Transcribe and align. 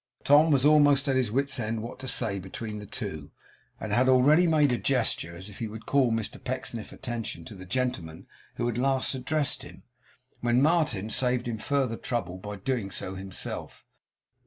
Tom 0.23 0.49
was 0.49 0.65
almost 0.65 1.07
at 1.07 1.15
his 1.15 1.31
wit's 1.31 1.59
end 1.59 1.83
what 1.83 1.99
to 1.99 2.07
say 2.07 2.39
between 2.39 2.79
the 2.79 2.87
two, 2.87 3.29
and 3.79 3.93
had 3.93 4.09
already 4.09 4.47
made 4.47 4.71
a 4.71 4.77
gesture 4.79 5.35
as 5.35 5.47
if 5.47 5.59
he 5.59 5.67
would 5.67 5.85
call 5.85 6.11
Mr 6.11 6.43
Pecksniff's 6.43 6.91
attention 6.91 7.45
to 7.45 7.53
the 7.53 7.67
gentleman 7.67 8.25
who 8.55 8.65
had 8.65 8.79
last 8.79 9.13
addressed 9.13 9.61
him, 9.61 9.83
when 10.39 10.59
Martin 10.59 11.11
saved 11.11 11.47
him 11.47 11.59
further 11.59 11.97
trouble, 11.97 12.39
by 12.39 12.55
doing 12.55 12.89
so 12.89 13.13
himself. 13.13 13.85